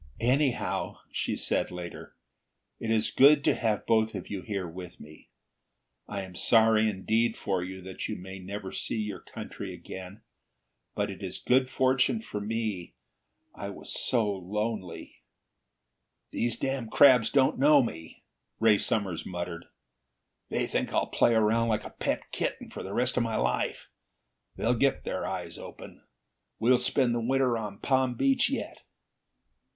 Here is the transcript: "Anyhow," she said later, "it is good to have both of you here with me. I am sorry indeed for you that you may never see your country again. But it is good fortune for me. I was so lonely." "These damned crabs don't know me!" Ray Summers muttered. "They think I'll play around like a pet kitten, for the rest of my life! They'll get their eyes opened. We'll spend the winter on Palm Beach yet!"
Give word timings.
"Anyhow," 0.19 0.97
she 1.11 1.35
said 1.35 1.69
later, 1.69 2.15
"it 2.79 2.89
is 2.89 3.11
good 3.11 3.43
to 3.43 3.53
have 3.53 3.85
both 3.85 4.15
of 4.15 4.31
you 4.31 4.41
here 4.41 4.67
with 4.67 4.99
me. 4.99 5.29
I 6.07 6.23
am 6.23 6.33
sorry 6.33 6.89
indeed 6.89 7.37
for 7.37 7.61
you 7.63 7.83
that 7.83 8.07
you 8.07 8.15
may 8.15 8.39
never 8.39 8.71
see 8.71 8.97
your 8.99 9.19
country 9.19 9.75
again. 9.75 10.23
But 10.95 11.11
it 11.11 11.21
is 11.21 11.37
good 11.37 11.69
fortune 11.69 12.19
for 12.19 12.41
me. 12.41 12.95
I 13.53 13.69
was 13.69 13.93
so 13.93 14.27
lonely." 14.27 15.21
"These 16.31 16.57
damned 16.57 16.89
crabs 16.89 17.29
don't 17.29 17.59
know 17.59 17.83
me!" 17.83 18.23
Ray 18.59 18.79
Summers 18.79 19.23
muttered. 19.23 19.65
"They 20.49 20.65
think 20.65 20.91
I'll 20.91 21.05
play 21.11 21.35
around 21.35 21.67
like 21.67 21.83
a 21.83 21.91
pet 21.91 22.31
kitten, 22.31 22.71
for 22.71 22.81
the 22.81 22.95
rest 22.95 23.17
of 23.17 23.21
my 23.21 23.35
life! 23.35 23.87
They'll 24.55 24.73
get 24.73 25.03
their 25.03 25.27
eyes 25.27 25.59
opened. 25.59 26.01
We'll 26.57 26.79
spend 26.79 27.13
the 27.13 27.19
winter 27.21 27.55
on 27.55 27.77
Palm 27.77 28.15
Beach 28.15 28.49
yet!" 28.49 28.79